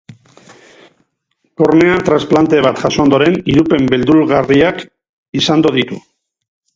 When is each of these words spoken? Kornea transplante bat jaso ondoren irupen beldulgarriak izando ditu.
Kornea 1.61 1.99
transplante 2.07 2.63
bat 2.67 2.81
jaso 2.85 3.03
ondoren 3.05 3.37
irupen 3.55 3.85
beldulgarriak 3.95 4.81
izando 5.43 5.75
ditu. 5.81 6.01